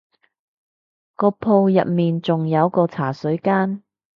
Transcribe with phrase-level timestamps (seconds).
[1.15, 3.83] 個鋪入面仲有個茶水間